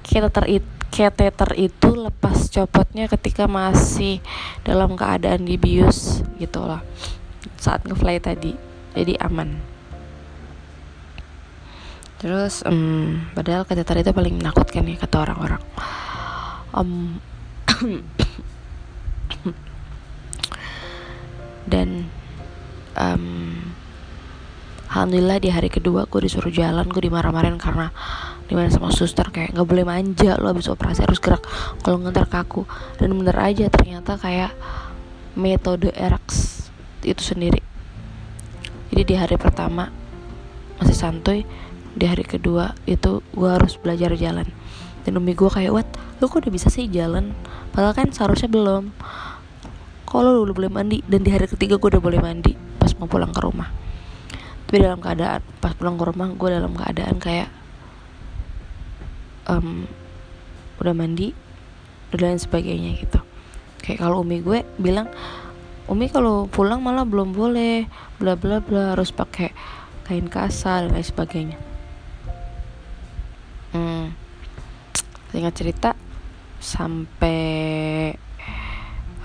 kateter 0.03 0.47
itu 0.51 0.71
kateter 0.93 1.57
itu 1.57 1.89
lepas 1.97 2.53
copotnya 2.53 3.09
ketika 3.09 3.49
masih 3.49 4.21
dalam 4.61 4.93
keadaan 4.93 5.49
dibius 5.49 6.21
gitu 6.37 6.61
loh 6.61 6.85
saat 7.57 7.87
ngefly 7.89 8.21
tadi. 8.21 8.53
Jadi 8.93 9.17
aman 9.17 9.72
terus 12.23 12.63
um, 12.63 13.19
padahal 13.35 13.67
kateter 13.67 13.99
itu 14.07 14.15
paling 14.15 14.39
menakutkan 14.39 14.87
ya 14.87 14.95
kata 14.95 15.27
orang-orang. 15.27 15.63
Um, 16.71 17.19
dan 21.73 22.07
um, 22.95 23.75
alhamdulillah 24.87 25.43
di 25.43 25.51
hari 25.51 25.67
kedua 25.67 26.07
gue 26.07 26.23
disuruh 26.23 26.55
jalan 26.55 26.87
gue 26.87 27.03
dimarah-marahin 27.03 27.59
karena 27.59 27.91
di 28.47 28.55
mana 28.55 28.71
sama 28.71 28.95
suster 28.95 29.27
kayak 29.33 29.57
nggak 29.57 29.65
boleh 29.65 29.83
manja 29.83 30.39
lo 30.39 30.55
habis 30.55 30.71
operasi 30.71 31.03
harus 31.03 31.19
gerak. 31.19 31.43
Kalau 31.83 31.99
ngantar 31.99 32.31
kaku 32.31 32.63
dan 33.03 33.11
bener 33.19 33.35
aja 33.35 33.67
ternyata 33.67 34.15
kayak 34.15 34.55
metode 35.35 35.91
erax 35.97 36.61
itu 37.03 37.35
sendiri. 37.35 37.59
Jadi 38.93 39.03
di 39.09 39.15
hari 39.17 39.41
pertama 39.41 39.89
masih 40.79 40.95
santuy 40.95 41.43
di 41.93 42.05
hari 42.09 42.25
kedua 42.25 42.73
itu 42.89 43.21
gue 43.37 43.51
harus 43.51 43.77
belajar 43.77 44.17
jalan. 44.17 44.49
Dan 45.03 45.19
umi 45.19 45.35
gue 45.35 45.51
kayak 45.51 45.73
what? 45.75 45.89
Lu 46.23 46.31
kok 46.31 46.47
udah 46.47 46.53
bisa 46.53 46.71
sih 46.71 46.87
jalan? 46.89 47.35
Padahal 47.75 47.93
kan 47.93 48.09
seharusnya 48.15 48.49
belum. 48.49 48.95
Kalau 50.07 50.45
lu 50.45 50.53
boleh 50.53 50.71
mandi? 50.73 51.03
Dan 51.05 51.25
di 51.27 51.31
hari 51.33 51.49
ketiga 51.49 51.77
gue 51.77 51.89
udah 51.99 52.03
boleh 52.03 52.21
mandi 52.23 52.55
pas 52.79 52.93
mau 52.97 53.09
pulang 53.11 53.35
ke 53.35 53.41
rumah. 53.43 53.69
Tapi 54.69 54.77
dalam 54.81 55.03
keadaan 55.05 55.41
pas 55.61 55.73
pulang 55.77 56.01
ke 56.01 56.05
rumah 56.09 56.29
gue 56.33 56.49
dalam 56.49 56.73
keadaan 56.73 57.17
kayak 57.21 57.49
um, 59.51 59.85
udah 60.81 60.95
mandi 60.97 61.37
dan 62.15 62.19
lain 62.23 62.41
sebagainya 62.41 62.91
gitu. 63.05 63.21
Kayak 63.83 64.07
kalau 64.07 64.23
umi 64.23 64.41
gue 64.41 64.65
bilang 64.79 65.11
umi 65.91 66.09
kalau 66.09 66.47
pulang 66.47 66.79
malah 66.81 67.03
belum 67.03 67.35
boleh 67.35 67.91
bla 68.23 68.39
bla 68.39 68.63
bla 68.63 68.95
harus 68.95 69.11
pakai 69.11 69.51
kain 70.07 70.31
kasar 70.31 70.87
dan 70.87 70.95
lain 70.95 71.03
sebagainya 71.03 71.72
hmm, 73.73 74.05
singkat 75.35 75.55
cerita 75.57 75.91
sampai 76.63 78.15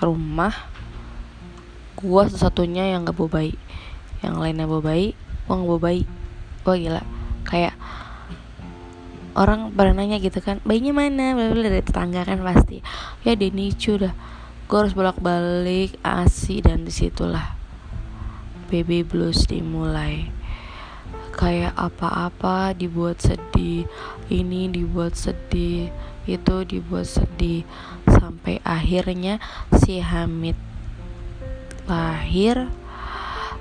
rumah 0.02 0.52
gua 1.98 2.26
satu-satunya 2.26 2.94
yang 2.94 3.06
gak 3.06 3.16
bawa 3.16 3.40
bayi. 3.42 3.54
Yang 4.20 4.34
lainnya 4.42 4.66
bawa 4.66 4.82
bayi 4.82 5.14
gue 5.48 5.56
nggak 5.56 5.70
bawa 5.72 5.80
bayi. 5.80 6.02
Gue 6.60 6.74
gila. 6.84 7.02
Kayak 7.48 7.74
orang 9.32 9.72
pada 9.72 9.96
nanya 9.96 10.20
gitu 10.20 10.44
kan 10.44 10.60
bayinya 10.68 10.92
mana? 10.92 11.32
Bla 11.32 11.64
dari 11.64 11.80
tetangga 11.80 12.28
kan 12.28 12.44
pasti. 12.44 12.84
Ya 13.24 13.32
Denicu 13.32 13.96
dah. 13.96 14.12
Gue 14.68 14.78
harus 14.84 14.92
bolak 14.92 15.16
balik 15.24 15.96
asi 16.04 16.60
dan 16.60 16.84
di 16.84 16.92
situlah. 16.92 17.56
Baby 18.68 19.00
blues 19.00 19.48
dimulai 19.48 20.28
kayak 21.38 21.70
apa-apa 21.78 22.74
dibuat 22.74 23.22
sedih 23.22 23.86
ini 24.26 24.66
dibuat 24.66 25.14
sedih 25.14 25.94
itu 26.26 26.54
dibuat 26.66 27.06
sedih. 27.06 27.62
Sampai 28.10 28.58
akhirnya 28.66 29.38
si 29.78 30.02
Hamid 30.02 30.58
lahir 31.86 32.68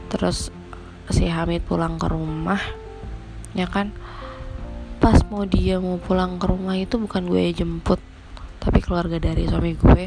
terus 0.10 0.50
si 1.14 1.30
Hamid 1.30 1.64
pulang 1.70 2.02
ke 2.02 2.10
rumah 2.10 2.60
ya 3.54 3.70
kan? 3.70 3.94
Pas 4.98 5.22
mau 5.30 5.46
dia 5.46 5.78
mau 5.78 6.02
pulang 6.02 6.42
ke 6.42 6.50
rumah 6.50 6.74
itu 6.74 6.98
bukan 6.98 7.30
gue 7.30 7.54
jemput 7.54 8.02
tapi 8.58 8.82
keluarga 8.82 9.22
dari 9.22 9.46
suami 9.46 9.78
gue 9.78 10.06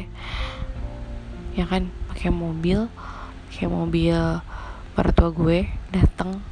ya 1.55 1.63
kan? 1.65 1.87
Pakai 2.11 2.29
mobil 2.35 2.91
pakai 3.47 3.67
mobil 3.71 4.19
mertua 4.91 5.31
gue 5.31 5.71
datang 5.89 6.50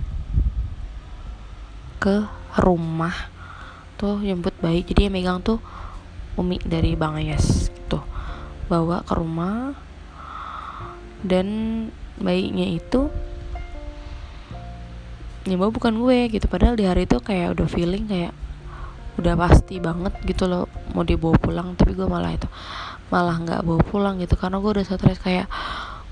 ke 1.99 2.23
rumah. 2.57 3.13
Tuh 3.99 4.23
jemput 4.23 4.55
bayi. 4.63 4.87
Jadi 4.87 5.11
yang 5.11 5.13
megang 5.13 5.39
tuh 5.43 5.59
umi 6.39 6.55
dari 6.63 6.95
bang 6.95 7.19
Ayas 7.19 7.67
gitu. 7.67 7.99
Bawa 8.71 9.03
ke 9.03 9.13
rumah. 9.13 9.75
Dan 11.19 11.47
bayinya 12.19 12.63
itu 12.63 13.11
ya 15.43 15.55
bawa 15.59 15.71
bukan 15.75 15.99
gue 15.99 16.31
gitu. 16.31 16.47
Padahal 16.47 16.79
di 16.79 16.87
hari 16.87 17.03
itu 17.03 17.19
kayak 17.19 17.59
udah 17.59 17.67
feeling 17.67 18.07
kayak 18.07 18.31
udah 19.19 19.35
pasti 19.35 19.83
banget 19.83 20.15
gitu 20.23 20.47
loh 20.47 20.71
mau 20.95 21.03
dibawa 21.03 21.35
pulang. 21.35 21.75
Tapi 21.75 21.91
gue 21.91 22.07
malah 22.07 22.31
itu 22.31 22.47
malah 23.11 23.35
nggak 23.35 23.67
bawa 23.67 23.83
pulang 23.83 24.15
gitu. 24.23 24.39
Karena 24.39 24.63
gue 24.63 24.71
udah 24.79 24.85
stres 24.87 25.19
kayak 25.19 25.51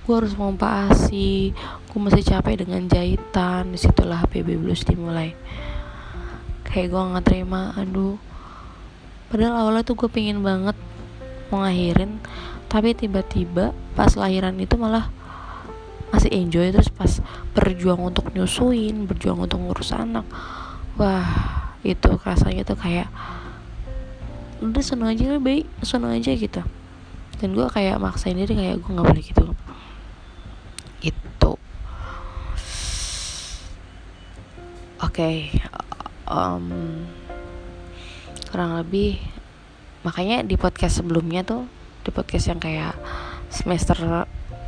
gue 0.04 0.16
harus 0.16 0.36
pompa 0.36 0.92
asi 0.92 1.56
gue 1.88 2.00
masih 2.04 2.28
capek 2.28 2.68
dengan 2.68 2.84
jahitan. 2.92 3.72
Di 3.72 3.80
situlah 3.80 4.28
baby 4.28 4.60
blues 4.60 4.84
dimulai 4.84 5.32
kayak 6.68 6.92
gue 6.92 7.02
nggak 7.02 7.26
terima 7.26 7.74
aduh. 7.80 8.20
Padahal 9.28 9.68
awalnya 9.68 9.84
tuh 9.84 9.96
gue 10.00 10.10
pingin 10.12 10.40
banget 10.44 10.76
mau 11.52 11.64
ngakhirin 11.64 12.20
tapi 12.68 12.92
tiba-tiba 12.92 13.72
pas 13.96 14.12
lahiran 14.20 14.56
itu 14.60 14.76
malah 14.76 15.08
masih 16.12 16.32
enjoy 16.32 16.72
terus 16.72 16.92
pas 16.92 17.20
berjuang 17.56 18.00
untuk 18.00 18.32
nyusuin 18.32 19.08
berjuang 19.08 19.44
untuk 19.44 19.60
ngurus 19.60 19.96
anak 19.96 20.24
wah 21.00 21.28
itu 21.84 22.20
rasanya 22.24 22.64
tuh 22.68 22.80
kayak 22.80 23.08
udah 24.60 24.84
seneng 24.84 25.14
aja 25.14 25.38
baik 25.38 25.70
seneng 25.86 26.18
aja 26.18 26.34
gitu. 26.34 26.62
Dan 27.38 27.54
gue 27.54 27.68
kayak 27.70 28.02
maksain 28.02 28.34
diri 28.34 28.58
kayak 28.58 28.82
gue 28.82 28.90
nggak 28.90 29.08
boleh 29.08 29.24
gitu. 29.24 29.46
Itu 31.06 31.52
oke 34.98 35.14
okay. 35.14 35.54
Um, 36.28 36.68
kurang 38.52 38.80
lebih 38.80 39.20
makanya 40.06 40.46
di 40.46 40.56
podcast 40.56 41.04
sebelumnya 41.04 41.44
tuh 41.44 41.68
di 42.04 42.14
podcast 42.16 42.52
yang 42.54 42.60
kayak 42.62 42.96
semester 43.52 44.28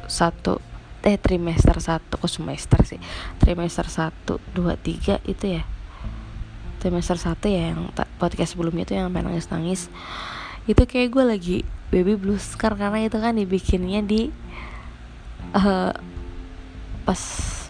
satu 0.10 0.60
eh 1.00 1.16
trimester 1.16 1.80
satu 1.80 2.20
kok 2.20 2.28
semester 2.28 2.80
sih? 2.84 3.00
Trimester 3.40 3.88
satu 3.88 4.44
dua 4.52 4.76
tiga 4.76 5.24
itu 5.24 5.60
ya. 5.60 5.64
Semester 6.80 7.16
satu 7.20 7.48
ya 7.48 7.72
yang 7.76 7.92
podcast 8.20 8.56
sebelumnya 8.56 8.88
itu 8.88 8.96
yang 8.96 9.12
pengen 9.12 9.32
nangis 9.32 9.48
nangis 9.52 9.82
itu 10.70 10.86
kayak 10.86 11.10
gue 11.10 11.24
lagi 11.26 11.58
baby 11.90 12.14
blues 12.14 12.54
karena 12.54 13.02
itu 13.02 13.18
kan 13.18 13.34
dibikinnya 13.34 14.06
di 14.06 14.30
uh, 15.58 15.92
pas 17.10 17.22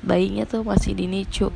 bayinya 0.03 0.43
tuh 0.43 0.67
masih 0.67 0.91
di 0.99 1.07
nicu 1.07 1.47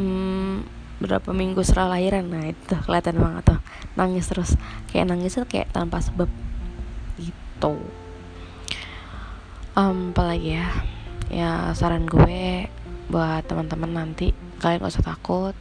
hmm, 0.00 0.79
berapa 1.00 1.32
minggu 1.32 1.64
setelah 1.64 1.96
lahiran 1.96 2.28
nah 2.28 2.44
itu 2.44 2.76
kelihatan 2.84 3.16
banget 3.16 3.56
tuh. 3.56 3.60
Nangis 3.96 4.28
terus. 4.28 4.50
Kayak 4.92 5.16
nangis 5.16 5.34
tuh 5.34 5.48
kayak 5.48 5.72
tanpa 5.72 6.04
sebab. 6.04 6.28
Gitu. 7.16 7.74
Um, 9.74 10.12
apalagi 10.12 10.60
ya? 10.60 10.68
Ya 11.30 11.50
saran 11.72 12.04
gue 12.04 12.68
buat 13.10 13.42
teman-teman 13.48 13.90
nanti 13.90 14.30
kalian 14.62 14.86
gak 14.86 14.94
usah 14.94 15.02
takut 15.02 15.54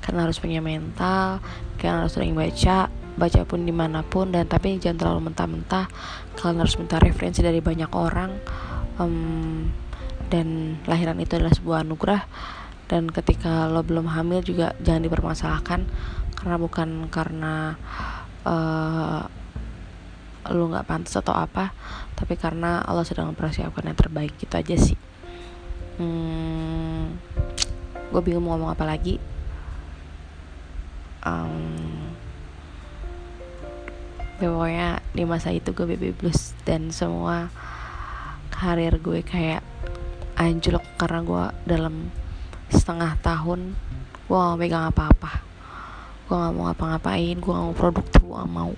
kalian 0.00 0.24
harus 0.24 0.40
punya 0.40 0.64
mental 0.64 1.36
kalian 1.76 2.00
harus 2.00 2.16
sering 2.16 2.32
baca 2.32 2.88
baca 3.14 3.46
pun 3.46 3.62
di 3.62 3.70
mana 3.70 4.02
pun 4.02 4.34
dan 4.34 4.46
tapi 4.50 4.76
jangan 4.82 4.98
terlalu 4.98 5.30
mentah-mentah. 5.30 5.86
Kalian 6.34 6.58
harus 6.66 6.74
minta 6.78 6.98
referensi 6.98 7.40
dari 7.40 7.62
banyak 7.62 7.90
orang. 7.94 8.30
Um, 8.98 9.70
dan 10.30 10.78
lahiran 10.86 11.18
itu 11.22 11.38
adalah 11.38 11.54
sebuah 11.54 11.78
anugerah 11.86 12.22
dan 12.86 13.08
ketika 13.08 13.66
lo 13.70 13.80
belum 13.80 14.12
hamil 14.12 14.44
juga 14.44 14.76
jangan 14.84 15.02
dipermasalahkan 15.08 15.80
karena 16.36 16.56
bukan 16.60 17.08
karena 17.08 17.80
uh, 18.44 19.24
lo 20.52 20.64
nggak 20.68 20.84
pantas 20.84 21.16
atau 21.16 21.32
apa 21.32 21.72
tapi 22.14 22.36
karena 22.36 22.84
Allah 22.84 23.02
sedang 23.02 23.32
mempersiapkan 23.32 23.88
yang 23.88 23.98
terbaik 23.98 24.36
gitu 24.38 24.54
aja 24.54 24.76
sih. 24.78 24.98
Hmm, 25.98 27.16
gue 28.10 28.20
bingung 28.22 28.46
mau 28.46 28.54
ngomong 28.54 28.70
apa 28.74 28.84
lagi. 28.86 29.18
Um, 31.24 32.12
ya 34.38 34.52
pokoknya 34.52 34.88
di 35.16 35.24
masa 35.24 35.54
itu 35.56 35.72
gue 35.72 35.86
baby 35.88 36.12
blues 36.12 36.52
dan 36.68 36.92
semua 36.92 37.48
karir 38.52 39.00
gue 39.00 39.24
kayak 39.24 39.64
anjlok 40.36 40.84
karena 41.00 41.20
gue 41.24 41.44
dalam 41.64 42.12
setengah 42.74 43.14
tahun 43.22 43.78
gue 44.24 44.36
gak 44.36 44.58
megang 44.58 44.90
apa-apa. 44.90 45.40
Gue 46.26 46.36
gak 46.36 46.52
mau 46.56 46.64
ngapa-ngapain 46.68 47.36
gue 47.38 47.52
gak 47.52 47.64
mau 47.70 47.76
produktif 47.76 48.20
gue 48.24 48.34
gak 48.34 48.52
mau. 48.52 48.72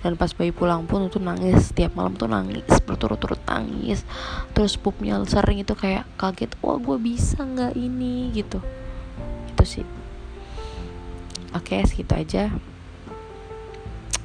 Dan 0.00 0.16
pas 0.16 0.32
bayi 0.32 0.48
pulang 0.48 0.88
pun 0.88 1.12
itu 1.12 1.20
nangis 1.20 1.68
setiap 1.68 1.92
malam 1.92 2.16
tuh 2.16 2.24
nangis 2.24 2.64
berturut-turut 2.88 3.40
nangis. 3.44 4.04
Terus 4.56 4.80
pupnya 4.80 5.20
sering 5.28 5.60
itu 5.60 5.76
kayak 5.76 6.08
kaget 6.16 6.56
wah 6.64 6.80
gue 6.80 6.96
bisa 6.96 7.44
nggak 7.44 7.76
ini? 7.76 8.32
Gitu. 8.32 8.64
Itu 9.52 9.64
sih. 9.68 9.84
Oke 11.52 11.76
okay, 11.76 11.84
segitu 11.84 12.12
aja. 12.16 12.44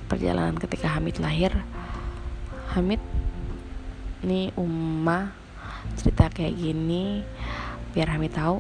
Perjalanan 0.08 0.56
ketika 0.56 0.96
Hamid 0.96 1.20
lahir. 1.20 1.52
Hamid 2.72 3.04
nih 4.24 4.56
Umma 4.56 5.36
cerita 5.94 6.34
kayak 6.34 6.58
gini 6.58 7.22
biar 7.94 8.18
Hamid 8.18 8.34
tahu 8.34 8.58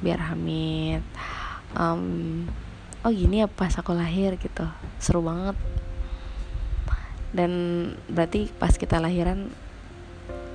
biar 0.00 0.20
Hamid. 0.32 1.02
Um, 1.76 2.44
oh 3.04 3.12
gini 3.12 3.44
ya 3.44 3.48
pas 3.48 3.72
aku 3.76 3.92
lahir 3.92 4.36
gitu. 4.36 4.64
Seru 4.98 5.22
banget. 5.24 5.56
Dan 7.32 7.52
berarti 8.08 8.48
pas 8.56 8.72
kita 8.74 8.98
lahiran 8.98 9.52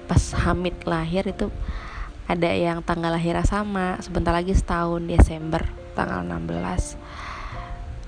pas 0.10 0.22
Hamid 0.44 0.76
lahir 0.84 1.24
itu 1.30 1.48
ada 2.28 2.50
yang 2.52 2.84
tanggal 2.84 3.12
lahirnya 3.12 3.44
sama. 3.44 4.00
Sebentar 4.00 4.32
lagi 4.32 4.56
setahun 4.56 5.04
Desember 5.04 5.68
tanggal 5.94 6.24
16 6.24 6.96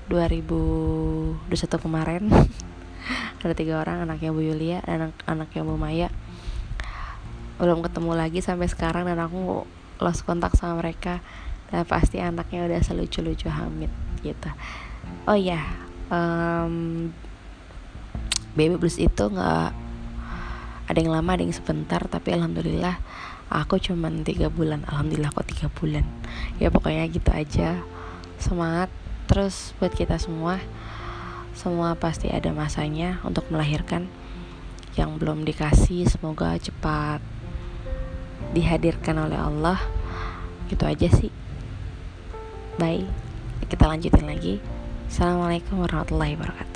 2021 0.08 1.84
kemarin. 1.84 2.28
Ada 3.44 3.52
tiga 3.52 3.84
orang 3.84 4.08
anaknya 4.08 4.32
Bu 4.32 4.40
Yulia 4.40 4.80
dan 4.88 5.12
anak 5.12 5.20
anaknya 5.28 5.60
Bu 5.64 5.76
Maya. 5.76 6.08
Belum 7.60 7.84
ketemu 7.84 8.12
lagi 8.16 8.40
sampai 8.40 8.68
sekarang 8.72 9.04
dan 9.04 9.20
aku 9.20 9.68
lost 10.02 10.26
kontak 10.26 10.54
sama 10.58 10.82
mereka 10.82 11.22
dan 11.70 11.86
pasti 11.86 12.22
anaknya 12.22 12.66
udah 12.66 12.80
selucu-lucu 12.82 13.50
Hamid 13.50 13.90
gitu. 14.22 14.50
Oh 15.28 15.36
ya 15.36 15.60
um, 16.08 17.10
baby 18.54 18.76
blues 18.78 18.96
itu 19.00 19.24
nggak 19.26 19.70
ada 20.84 20.98
yang 21.00 21.12
lama 21.12 21.30
ada 21.32 21.42
yang 21.42 21.56
sebentar 21.56 22.00
tapi 22.06 22.36
alhamdulillah 22.36 23.00
aku 23.48 23.80
cuman 23.80 24.24
tiga 24.26 24.48
bulan. 24.48 24.84
Alhamdulillah 24.88 25.32
kok 25.32 25.48
tiga 25.48 25.68
bulan. 25.72 26.04
Ya 26.58 26.68
pokoknya 26.68 27.08
gitu 27.08 27.30
aja. 27.32 27.80
Semangat 28.40 28.90
terus 29.30 29.72
buat 29.80 29.92
kita 29.92 30.20
semua. 30.20 30.60
Semua 31.54 31.94
pasti 31.94 32.28
ada 32.28 32.50
masanya 32.50 33.22
untuk 33.22 33.46
melahirkan. 33.48 34.10
Yang 34.94 35.10
belum 35.18 35.42
dikasih 35.42 36.06
semoga 36.06 36.54
cepat 36.58 37.33
dihadirkan 38.52 39.16
oleh 39.16 39.38
Allah. 39.40 39.80
Gitu 40.68 40.84
aja 40.84 41.08
sih. 41.08 41.32
Bye. 42.76 43.08
Kita 43.70 43.88
lanjutin 43.88 44.28
lagi. 44.28 44.60
Assalamualaikum 45.08 45.80
warahmatullahi 45.86 46.34
wabarakatuh 46.34 46.73